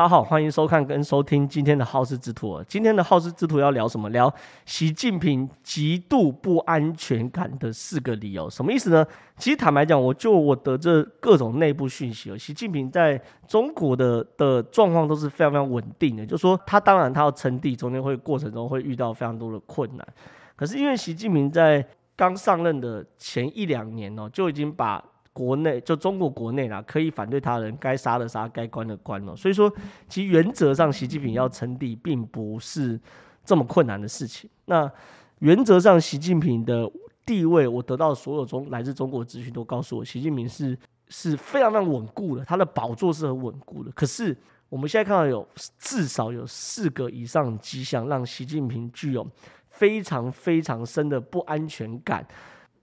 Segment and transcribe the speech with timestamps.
[0.00, 2.64] 大家好，欢迎收看跟收听今天的好事之徒。
[2.66, 4.08] 今天的好事之徒要聊什么？
[4.08, 4.32] 聊
[4.64, 8.48] 习近平极度不安全感的四个理由。
[8.48, 9.06] 什么意思呢？
[9.36, 16.24] 其实坦白讲，我就我得这各种内部讯息哦，习近平在中国的的状况都是非常非常稳定的。
[16.24, 20.08] 就说他当然他要称帝，中间会过程中会遇到非常多的困难。
[20.56, 21.86] 可是因为习近平在
[22.16, 29.34] 刚上任的前一两年哦，就已经把国内就中国国内啦，可以反对他人，该杀的杀，该关的关了。
[29.36, 29.72] 所以说，
[30.08, 33.00] 其实原则上，习近平要称帝，并不是
[33.44, 34.50] 这么困难的事情。
[34.64, 34.90] 那
[35.38, 36.90] 原则上，习近平的
[37.24, 40.76] 地位，我得到所有中来自中国的资讯都告诉我，习近平是
[41.08, 43.90] 是非常非常稳固的，他的宝座是很稳固的。
[43.92, 44.36] 可是
[44.68, 49.24] 我们现在看到有至少有四个以上迹象，让习近平具有
[49.68, 52.26] 非常非常深的不安全感。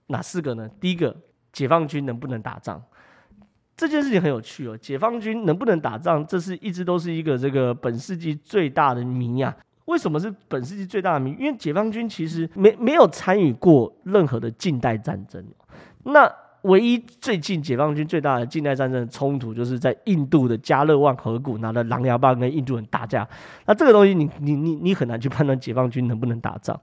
[0.06, 0.66] 哪四个呢？
[0.80, 1.14] 第一个。
[1.58, 2.80] 解放军能不能打仗？
[3.76, 4.78] 这件事情很有趣哦。
[4.78, 9.52] 解放军能不能打仗，这是一直都是一个这个本世纪最大的谜呀。
[9.86, 11.34] 为什么是本世纪最大的谜？
[11.36, 15.44] 因为解放军其实没没有参与过任何的近代战争。
[16.04, 23.26] 那唯一最近解放军最大的近代战争的冲突，就是在印度的加勒万河谷拿了狼牙棒跟印度人打架。
[23.66, 26.80] 那这个东西，你你你你很难去判断解放军能不能打仗。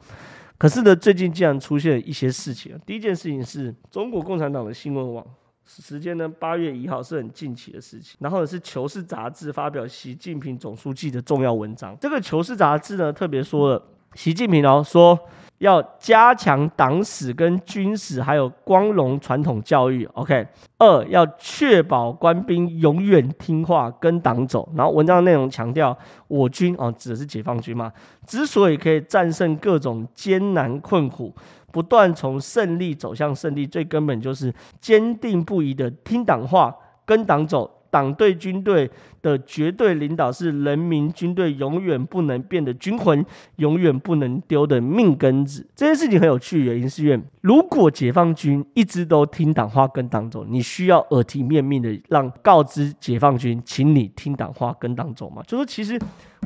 [0.57, 2.79] 可是呢，最近竟然出现一些事情。
[2.85, 5.25] 第一件事情是中国共产党的新闻网，
[5.65, 8.15] 时间呢八月一号是很近期的事情。
[8.19, 11.97] 然后呢是《求是》杂志发表习近平总书记的重要文章。
[11.99, 13.83] 这个《求是》杂志呢特别说了，
[14.15, 15.19] 习近平哦说。
[15.59, 20.03] 要加强党史跟军史，还有光荣传统教育。
[20.13, 20.45] OK，
[20.77, 24.67] 二要确保官兵永远听话跟党走。
[24.75, 27.89] 然后文章内容强调，我军哦指的是解放军嘛，
[28.27, 31.33] 之所以可以战胜各种艰难困苦，
[31.71, 37.71] 不断从胜利走向胜利，最根本就是坚定不移的听党话跟党走。
[37.95, 43.25] 党对军队的绝对领导是人民军队永远不能变的军魂，
[43.55, 45.65] 永远不能丢的命根子。
[45.73, 55.41] 这件事情很有趣，原因是因为如果解放军一直都听党话跟党走，你需要耳提面命的让告知解放军，请你听党话跟党走吗？
[55.47, 55.97] 就是其实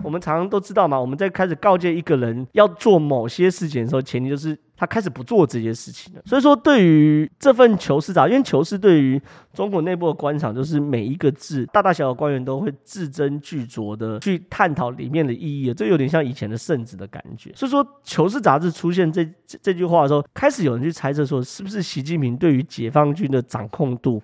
[0.03, 4.57] 我们常常都知道嘛，我们在开始告诫一个人要做某些事情的时候，前提就是。
[4.79, 9.21] 他开始不做这些事情了，所以说对于这份求是杂，因为求是对于
[9.53, 17.51] 中国内部的官场，就是每一个字，大大小小官员都会字斟句酌的去探讨里面的意义，这有点像以前的圣旨的感觉。
[17.57, 19.29] 所以说，求是杂志出现这
[19.61, 24.23] 这句话的时候，开始有人去猜测说，是不是习近平对于解放军的掌控度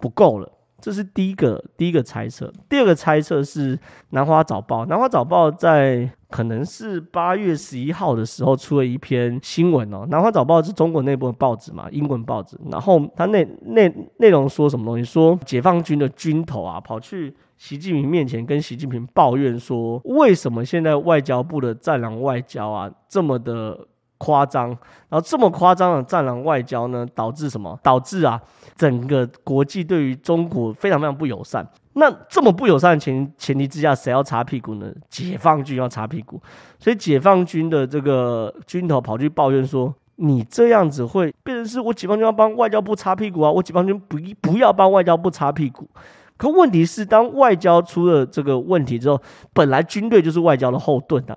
[0.00, 0.50] 不够了？
[0.80, 2.52] 这是第一个第一个猜测。
[2.68, 3.76] 第二个猜测是
[4.10, 6.10] 《南华早报》，《南华早报》在。
[6.30, 12.56] 可能是八月十一号的时候出了一篇新闻哦，《南华早报》是中国内部的报纸嘛，英文报纸。
[12.70, 15.02] 然后它内内内容说什么东西？
[15.02, 23.88] 说解放军的军头啊，跑去习近平面前跟习近平抱怨说，为什么现在外交部的战狼外交啊这么的
[24.20, 24.68] 夸张？
[25.08, 27.76] 然后这么夸张的战狼外交呢，导致什么？
[27.82, 28.38] 导致啊
[28.76, 31.66] 整个国际对于中国非常非常不友善。
[31.94, 34.92] 那这么不友善的前前提之下，谁要擦屁股呢？
[35.08, 36.40] 解放军要擦屁股，
[36.78, 43.50] 所以解放军的这个军头跑去抱怨说：“你这样子会变成是我解放军要帮外交部擦屁股啊！
[43.50, 45.88] 我解放军不不要帮外交部擦屁股。
[46.36, 49.20] 可问题是，当外交出了这个问题之后，
[49.52, 51.36] 本来军队就是外交的后盾啊。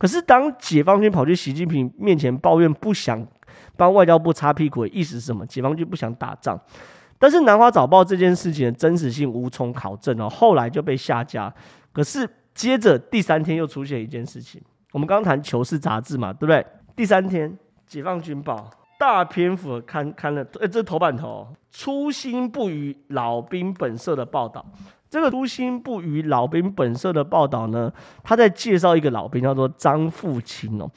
[0.00, 3.24] 可是当解放军跑去习近平面前抱怨，不想
[3.76, 5.44] 帮外交部擦屁股的意思是什么？
[5.44, 6.58] 解放军不想打仗。”
[7.20, 11.52] 但是《南华早报》这件事情的真实性无从考证哦，后来就被下架。
[11.92, 14.58] 可是接着第三天又出现一件事情，
[14.92, 16.64] 我们刚刚谈《求是》杂志嘛，对不对？
[16.96, 17.50] 第三天，
[17.86, 18.56] 《解放军报》
[18.98, 24.64] 大篇幅刊刊了，呃，这是头版头，初心不渝老兵本色的报道。
[25.10, 30.88] 这个初心不渝老兵本色的报道呢，他在介绍一个老兵，叫做张富清哦。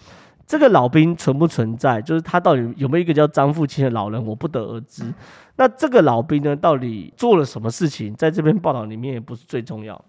[0.46, 2.00] 这个老兵存不存在？
[2.02, 4.24] 就是他到底有没有一个叫张富清的老人？
[4.24, 5.12] 我不得而知。
[5.56, 8.14] 那这个老兵呢，到底做了什么事情？
[8.14, 10.00] 在这篇报道里面也不是最重要。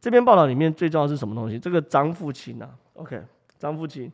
[0.00, 1.58] 这篇报道里面最重要是什么东西？
[1.58, 3.20] 这个张富清啊，OK，
[3.58, 4.10] 张富清，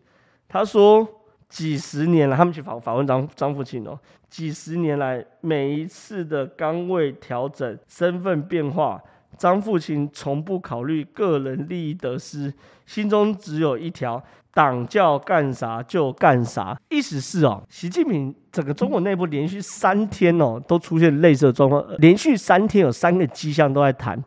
[0.49, 1.07] 他说
[1.49, 3.99] 几十年来，他们去访访问张张富清哦，
[4.29, 9.01] 几十年来每一次的岗位调整、身份变化。
[9.39, 12.51] 张富清从不考虑个人利益得失，
[12.87, 14.23] 心中只有一条：
[14.55, 16.75] 党叫干啥就干啥。
[16.89, 24.19] 意思是哦，习近平整个中国内部连续三天哦都出现类似的状况，连续三天有三个迹象都在谈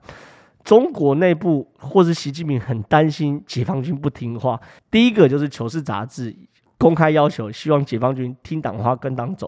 [0.63, 4.59] 中国内部，或是习近平很担心解放军不听话。
[4.91, 6.35] 第一个就是《求是》杂志
[6.79, 9.45] 公开要求，希望解放军听党话跟党走；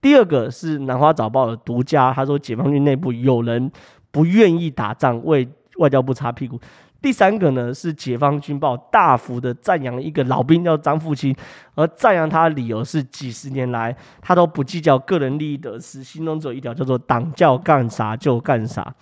[0.00, 3.72] 第二个是《南华早报》的独家，他说解放军内部有人。
[4.10, 6.58] 不愿意打仗，为外交部擦屁股。
[7.00, 11.36] 第三个呢是解放军报大幅的赞扬一个老兵叫张富清，
[11.74, 18.92] 而赞扬他的理由是几十年来他都不计较个人利益得失，心中只有一条叫做党叫干啥就干啥。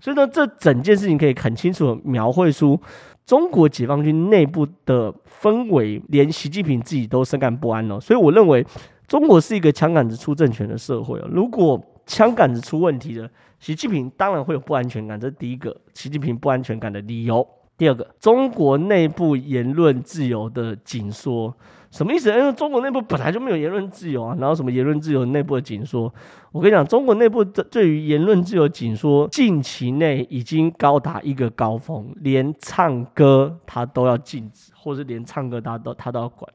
[0.00, 2.80] 所以呢，这整件事情可以很清楚的描绘出
[3.26, 7.98] 中国解放军内部的氛围，连习近平自己都深感不安哦。
[7.98, 8.64] 所以我认为
[9.06, 11.28] 中国是一个枪杆子出政权的社会哦。
[11.30, 13.28] 如果枪杆子出问题了，
[13.58, 17.46] 习近平当然会有不安全感，这是第一个，习近平不安全感的理由。
[17.76, 21.52] 第二个，中国内部言论自由的紧缩，
[21.90, 22.30] 什么意思？
[22.30, 26.12] 因为中国内部本来就没有言论自由啊，然后什么言论自由内部的紧缩？
[26.52, 36.48] 我跟你讲，中国内部的对于言论自由紧缩，近期内已经高达一个高峰，连唱歌他都要禁止，或者连唱歌他都他都要管。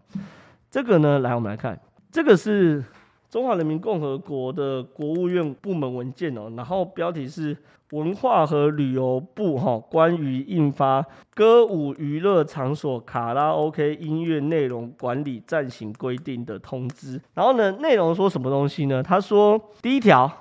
[0.72, 1.80] 这个呢，来我们来看，
[2.12, 2.84] 这个是。
[3.30, 7.56] 中华人民共和国的国务院部门文件哦，然后标题是
[7.92, 11.04] 文化和旅游部哈关于印发
[11.34, 17.20] 歌舞娱乐场所卡拉 OK 音乐内容管理暂行规定的通知。
[17.34, 19.02] 然后呢，内容说什么东西呢？
[19.02, 20.32] 他说第一条，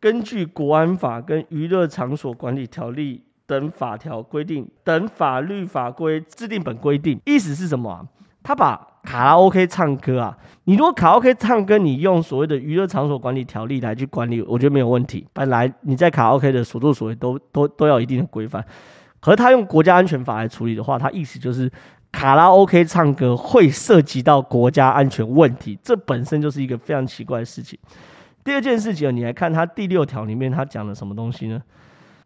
[0.00, 8.06] 根据国安法跟娱乐场所管理条例等法条规定等法律法规制定本规定，意思是什么啊？
[8.42, 15.26] 他把卡拉 OK 唱歌啊，你如果卡拉 OK 唱歌，你用所谓的娱乐场所管理条例来去管理，我觉得没有问题。
[15.32, 18.62] 本来你在卡拉 OK 的所作所为都都都要一定的规范，
[19.18, 21.72] 可他用国家安全法来处理的话，他意思就是
[22.12, 27.78] 卡拉 OK 唱歌会涉及到国家安全问题，这本身就是一个非常奇怪的事情。
[28.44, 31.62] 第二件事情，你来看他第六条里面他讲了什么东西呢？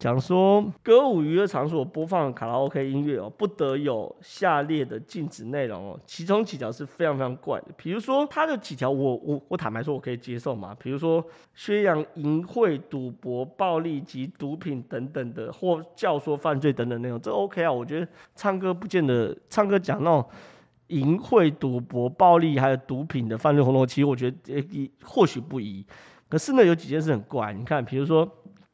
[0.02, 6.00] 讲说歌舞娱乐场所播放卡拉 OK 音乐哦，不得有下列的禁止内容哦。
[6.04, 17.70] 其中几条是非常非常怪的，比如说他的几条我我我坦白说我可以接受嘛，比如说宣扬淫秽、赌博、暴力及毒品等等的，或教唆犯罪等等内容，这 OK 啊。
[17.70, 20.26] 我觉得唱歌不见得唱歌讲那种
[20.88, 24.36] 淫秽、赌博、暴力还有毒品的犯罪活动，其实我觉得
[24.72, 25.86] 也或许不宜。
[26.28, 28.28] 可是呢，有几件事很怪，你看，比如说。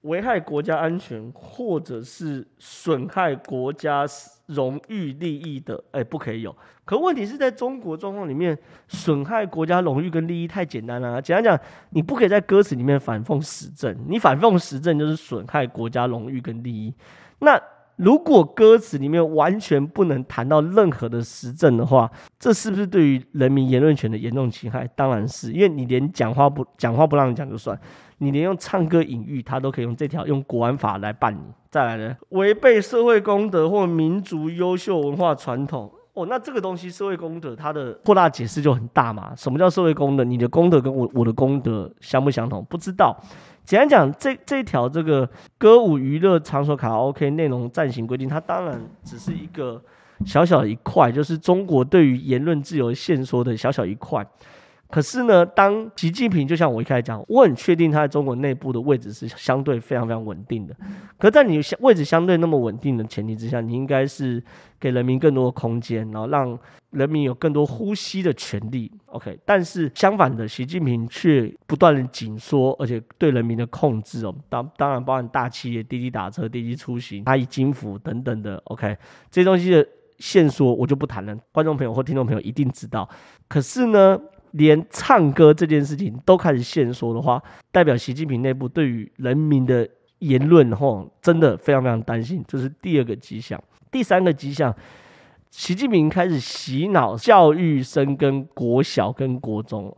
[0.08, 4.06] 危害国家安全，或者是损害国家
[4.46, 6.56] 荣誉利益的，哎，不可以有。
[6.84, 8.58] 可问题是在中国状况里面，
[8.88, 11.20] 损害国家荣誉跟利益太简单了。
[11.20, 11.60] 简单讲，
[11.90, 16.94] 你不可以在歌词里面反讽时政，你反讽时政就是损害国家荣誉跟利益。
[17.40, 17.60] 那
[17.98, 22.08] 如果歌词里面完全不能谈到任何的时政的话，
[22.38, 24.88] 这是不是对于人民言论权的严重侵害？
[24.94, 27.76] 当然是，因为你连讲话不讲话不让你讲就算，
[28.18, 31.40] 你连用唱歌隐喻，他都可以用这条用国安法来办你。
[31.70, 39.32] 再来呢，违背社会公德或民族优秀文化传统哦，那这个东西社会公德它的扩大解释就很大嘛。
[39.36, 40.22] 什么叫社会公德？
[40.22, 42.64] 你的公德跟我我的公德相不相同？
[42.66, 43.16] 不知道。
[43.69, 45.29] 简单讲，这这条这个
[45.59, 49.79] 歌舞娱乐场所卡拉 OK 内容暂行规定，它当然只是一个
[50.25, 54.26] 小小一块，就是中国对于言论自由限缩的小小一块。
[54.90, 60.75] 可是呢，当习近平就像我一开始讲，我很确定他在中国内部的位置是相对非常非常稳定的。
[61.19, 64.43] 可在你位置相对那么稳定的前提之下，你应该是
[64.81, 66.58] 给人民更多的空间，然后让
[66.90, 68.90] 人民有更多呼吸的权利。
[69.06, 78.56] OK，但是相反的，习近平却不断的紧缩，而且对人民的控制哦，当当然包含大企业、滴滴打车、滴滴出行、蚂蚁金服等等的。
[78.65, 78.96] OK，
[79.31, 79.86] 这些东西的
[80.19, 83.06] 线索我就不谈了，观众朋友或听众朋友一定知道。
[83.48, 84.19] 可是呢，
[84.52, 89.88] 连唱歌这件事情都开始限缩的话，代表习近平内部对于人民的
[90.19, 92.44] 言论，吼，真的非常非常担心。
[92.48, 93.62] 这是第二个迹象。
[93.90, 94.74] 第三个迹象，
[95.50, 99.96] 习近平开始洗脑教育生跟国小跟国中，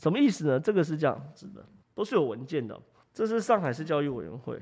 [0.00, 0.60] 什么意思呢？
[0.60, 2.78] 这个是这样子的，都是有文件的。
[3.12, 4.58] 这是上海市教育委员会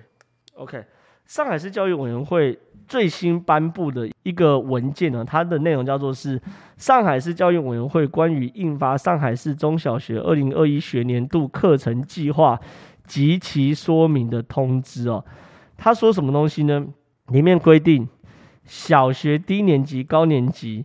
[0.55, 0.85] ，OK。
[1.31, 2.59] 上海市教育委员会
[2.89, 6.43] 最新颁布的一个文件呢，它的内容叫做是
[6.77, 12.59] 上海市教育委员会关于印发上海市中小学二零二一学年度课程计划
[13.07, 15.25] 及其说明的通知哦。
[15.77, 16.85] 他说什么东西呢？
[17.29, 18.09] 里面规定，
[18.65, 20.85] 小学低年级、高年级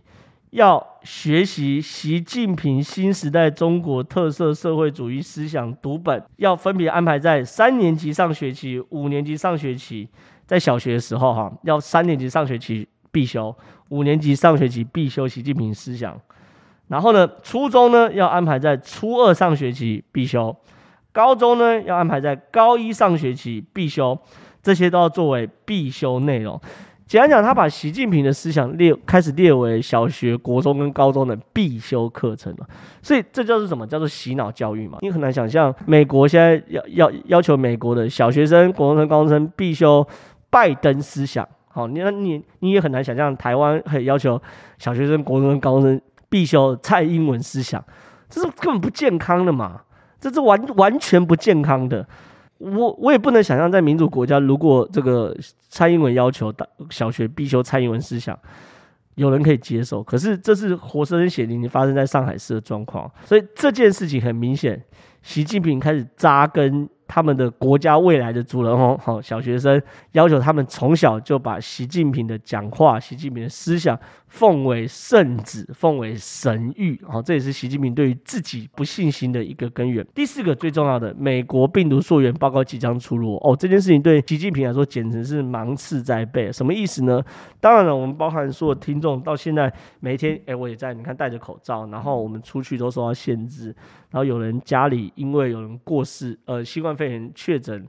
[0.50, 10.08] 要学习习近平新时代中国特色社会主义思想读本，要分别安排在三年级上学期、五年级上学期。
[10.46, 13.54] 在小学的时候，哈，要三年级上学期必修，
[13.88, 16.18] 五年级上学期必修习近平思想。
[16.88, 20.54] 然后呢，初中呢要安排在初二上学期必修，
[21.10, 24.16] 高中呢要安排在高一上学期必修，
[24.62, 26.60] 这些都要作为必修内容。
[27.08, 32.68] 简单讲，他把习近平的思想列开始列为小学、国中跟高中的必修课程了。
[33.02, 33.86] 所以这叫做什么？
[33.86, 34.98] 叫做洗脑教育嘛。
[35.02, 40.06] 你很难想象，美国现在要要要求美国的小学生、国中生、高中生必修。
[40.56, 44.40] 拜登思想，好，你那你你也很难想象台湾可以要求
[44.78, 47.84] 小学生、国中、高中生必修蔡英文思想，
[48.30, 49.82] 这是根本不健康的嘛？
[50.18, 52.08] 这是完完全不健康的。
[52.56, 55.36] 我我也不能想象在民主国家，如果这个
[55.68, 58.34] 蔡英文要求大小学必修蔡英文思想，
[59.16, 60.02] 有人可以接受。
[60.02, 64.82] 可是这是活生生血淋淋发生在上海市的状况，所以这件事情很明显，
[65.20, 66.88] 习近平开始扎根。
[67.08, 69.80] 他们的国家未来的主人翁，好，小学生
[70.12, 73.98] 要求他们从小就把习近平的讲话、习近平的思想
[74.28, 80.06] 奉为圣旨、奉为神谕，好，这也是习近平对于自己不信心的一个根源。
[80.14, 86.52] 第四个最重要的，美国病毒溯源报告即将出炉，哦，这件事情对习近平来说简直是芒刺在背。
[86.52, 87.22] 什么意思呢？
[87.60, 93.66] 当然了，我们包含所有听众到现在每一天，哎，我也在，你看戴着口罩，然后我们出去都受到限制，
[94.10, 97.86] 然后有人家里因为有人过世，呃，新冠肺炎确诊，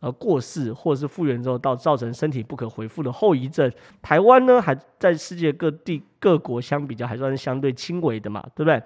[0.00, 3.70] 呃，过世或者是复原之后，到造成身体不可恢复的后遗症。
[4.00, 8.82] 台湾呢，还在世界各地各国相比较还算是相对轻微的嘛，对不对？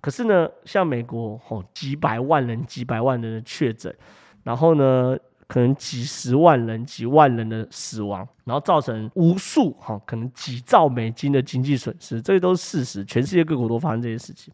[0.00, 3.94] 可是呢，像美国哦，几百万人、几百万人的确诊，
[4.42, 13.04] 然后呢，可能几十万人、几万人的死亡，然后造成无数哈，可能几兆美金的经济损失，这些都是事实。
[13.04, 14.52] 全世界各国都发生这些事情。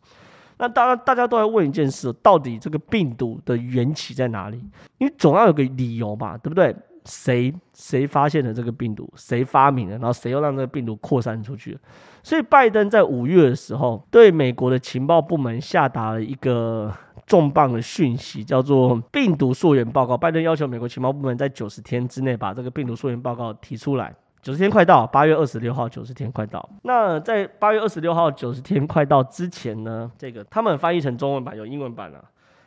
[0.64, 4.56] 那当然，大家都在问一件事：到底这个病毒的缘起在哪里？
[4.96, 6.74] 因为总要有个理由吧，对不对？
[7.04, 9.06] 谁谁发现了这个病毒？
[9.14, 9.98] 谁发明了？
[9.98, 11.78] 然后谁又让这个病毒扩散出去？
[12.22, 16.90] 所以，拜登在五月的时候，对美国的情报部门下达了一个
[17.26, 20.16] 重磅的讯息，叫做“病毒溯源报告”。
[20.18, 24.14] 拜登要求美国情报部门在九十天之内把这个病毒溯源报告提出来。
[24.44, 26.68] 九十天快到，八月二十六号，九十天快到。
[26.82, 32.22] 那在八月二十六号九十天快到之前呢，这个他们翻译成中文版有英文版啊，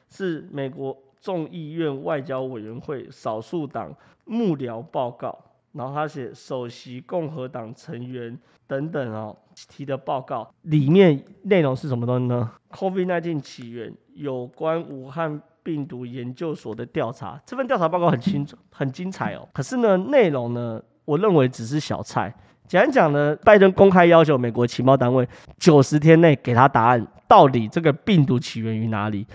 [0.09, 3.93] 是美国众议院外交委员会少数党
[4.25, 5.37] 幕僚报告，
[5.73, 9.37] 然后他写首席共和党成员等等哦
[9.69, 19.47] 提的报告，里面内容是什么东西呢？COVID-19 起源有关武汉病毒研究所的调查，这份调查报告很清楚，很精彩哦。
[19.53, 20.81] 可是呢，内容呢？
[21.07, 22.33] 我认为只是小菜。
[22.67, 25.25] 简单讲呢，拜登公开要求美国情报单位
[25.57, 29.25] 九十天内给他答案，到底这个病毒起源于哪里？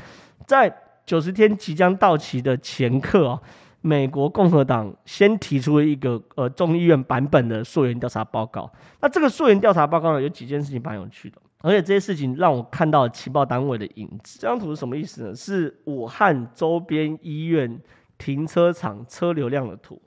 [0.46, 0.70] 在
[1.06, 3.40] 九十天即将到期的前刻啊，
[3.80, 8.70] 美国共和党先提出了一个呃众议院版本的溯源调查报告。
[9.00, 14.38] 那这个溯源调查报告呢，有几件事情蛮有趣的，而且这些事情让我看到了情报单位的影子。
[14.38, 15.34] 这张图是什么意思呢？
[15.34, 17.80] 是武汉周边医院
[18.18, 19.98] 停车场车流量的图。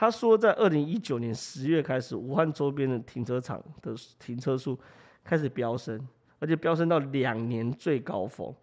[0.00, 4.78] 他说，在二零一九年十月开始，武汉周边的停车场的停车数
[5.24, 6.00] 开始飙升，
[6.38, 8.54] 而且飙升到两年最高峰。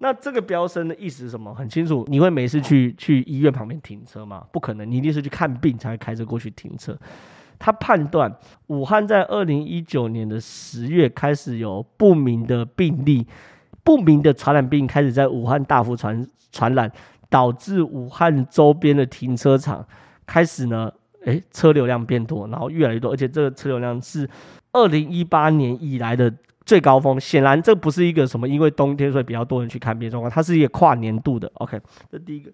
[0.00, 1.54] 那这个飙升的意思是什么？
[1.54, 4.46] 很清楚，你会每次去去医院旁边停车吗？
[4.52, 6.94] 不可能，你一定是去看病才会开车过去停车。
[7.58, 8.30] 他判断，
[8.66, 13.26] 武汉在二零一九年的十月开始有不明的病例，
[13.82, 16.92] 不明的传染病开始在武汉大幅传传染，
[17.30, 19.82] 导致武汉周边的停车场。
[20.26, 20.92] 开始呢，
[21.24, 24.28] 哎，车流量变多，然后越来越多，而且这个车流量是
[24.72, 26.32] 二零一八年以来的
[26.64, 27.20] 最高峰。
[27.20, 31.50] 显然，这不是一个什么因为冬天所以比较多人去看病状况，它是一个跨年度的。
[31.54, 32.50] OK，这第一个。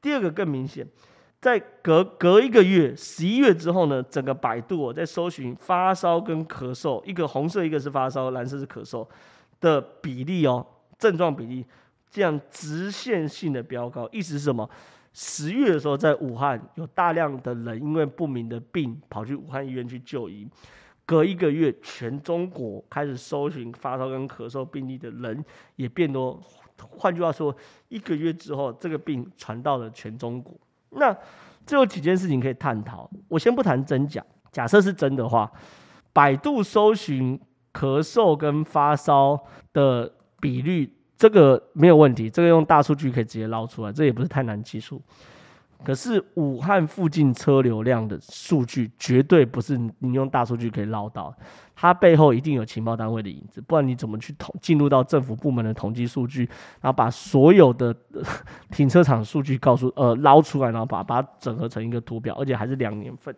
[0.00, 0.84] 第二个更明显，
[1.40, 9.06] 在隔隔一个月，十一月之后呢，整个百度哦，在搜寻发烧跟咳嗽，一个红色，一个是发烧，蓝色是咳嗽
[9.60, 10.66] 的比例哦，
[10.98, 11.64] 症状比例
[12.10, 14.68] 这样直线性的飙高，意思是什么？
[15.12, 20.48] 十月的时候，在武汉有大量的人因为不明的病跑去武汉医院去就医。
[21.04, 25.44] 隔一个月，全中国开始搜寻发烧跟咳嗽病例的人
[25.76, 26.40] 也变多。
[26.78, 27.54] 换句话说，
[27.88, 30.58] 一个月之后，这个病传到了全中国。
[30.90, 31.14] 那
[31.66, 33.10] 这有几件事情可以探讨。
[33.28, 35.50] 我先不谈真假，假设是真的话，
[36.12, 37.38] 百度搜寻
[37.72, 39.38] 咳嗽跟发烧
[39.72, 40.90] 的比率。
[41.22, 45.00] 这个没有问题，这个用大数据可以直接捞出来，这也不是太难技术。
[45.84, 51.32] 可是武汉附近车流量的数据绝对不是你用大数据可以捞到，
[51.76, 56.40] 它背后一定有情报单位的影子，不然你怎么去统进入到政府部门的统计数据，
[56.80, 57.94] 然后把所有的
[58.72, 63.32] 停车场数据告诉呃捞出来，然后把把它整合成一个图表，而且还是两年份。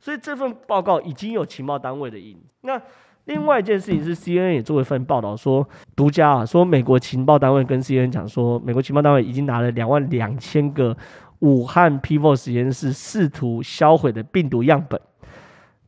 [0.00, 2.56] 所以这份报告已经有情报单位的影子。
[2.62, 2.82] 那。
[3.26, 5.64] 另外一件事情是，CNN 也做一份报道说，
[5.94, 10.96] 独家啊，说美国情报单位跟 CNN 讲说，美国情报单位已经拿了两万两千个
[11.38, 15.00] 武汉 P4 实验室试图销毁的病毒样本，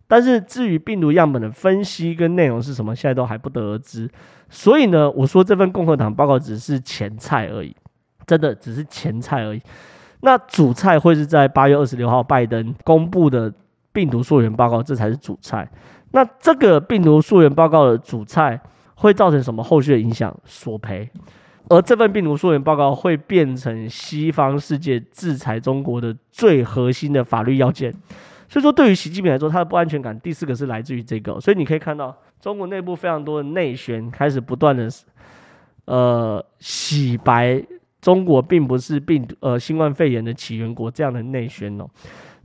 [0.06, 4.08] 但是至于病毒样本的分析跟内容是什么，现在都还不得而知。
[4.48, 7.74] 所以呢，我说这份共和党报告只是前菜而已，
[8.26, 9.60] 真的只是前菜而已。
[10.20, 13.52] 那主菜会是在八月二十六号拜登公布的。
[13.94, 15.70] 病毒溯源报告，这才是主菜。
[16.14, 18.60] 那这个病毒溯源报告的主菜
[18.94, 20.32] 会造成什么后续的影响？
[20.44, 21.10] 索赔。
[21.68, 27.92] 而这份病毒溯源报告会变成西方世界制裁中国的最核心的法律要件。
[28.48, 31.40] 所以说，对于习近平来说，他的不安全感第四个是来自于这个。
[31.40, 34.88] 所以你可以看到，中国内部非常多的内宣开始不断的
[35.86, 37.60] 呃洗白
[38.00, 41.88] 中国并不是病毒呃新冠肺炎的起源国这样的内宣哦。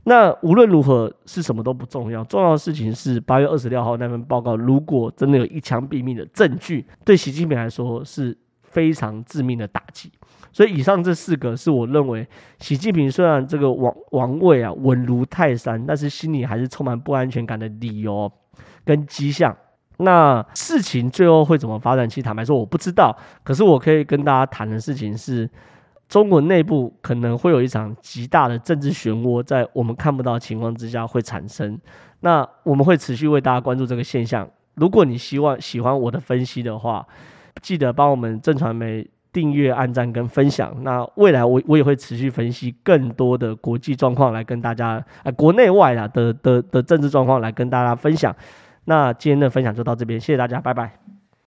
[0.04, 10.10] 那无论如何是什么都不重要，重要的事情是八月二十六号那份报告，如果真的有一枪毙命的证据，对习近平来说是非常致命的打击。
[10.52, 12.26] 所以以上这四个是我认为，
[12.58, 18.32] 习近平虽然这个王王位啊稳如泰山，但是心里还是充满不安全感的理由
[18.84, 19.54] 跟迹象。
[19.98, 22.08] 那事情最后会怎么发展？
[22.08, 23.14] 其实坦白说我不知道，
[23.44, 25.48] 可是我可以跟大家谈的事情是。
[26.10, 31.78] 中国内部可能会有一场极大的政治漩涡，在我们看不到情况之下会产生。
[32.18, 34.46] 那我们会持续为大家关注这个现象。
[34.74, 37.06] 如果你希望喜欢我的分析的话，
[37.62, 40.74] 记得帮我们正传媒订阅、按赞跟分享。
[40.82, 48.34] 那未来我我也会持续分析更多的国际状况来跟大家，呃，国内外啦的的的政治状况来跟大家分享。
[48.86, 51.09] 那今天的分享就到这边，谢谢大家，拜拜。